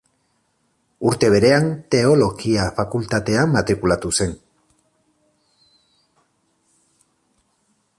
[1.09, 1.67] Urte berean
[1.97, 4.37] Teologia Fakultatean matrikulatu zen.